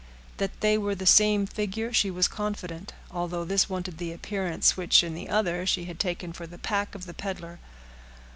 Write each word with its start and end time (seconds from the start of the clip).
That 0.37 0.61
they 0.61 0.79
were 0.79 0.95
the 0.95 1.05
same 1.05 1.45
figure 1.45 1.93
she 1.93 2.09
was 2.09 2.27
confident, 2.27 2.91
although 3.11 3.45
this 3.45 3.69
wanted 3.69 3.99
the 3.99 4.11
appearance 4.11 4.75
which, 4.75 5.03
in 5.03 5.13
the 5.13 5.29
other, 5.29 5.63
she 5.63 5.85
had 5.85 5.99
taken 5.99 6.33
for 6.33 6.47
the 6.47 6.57
pack 6.57 6.95
of 6.95 7.05
the 7.05 7.13
peddler. 7.13 7.59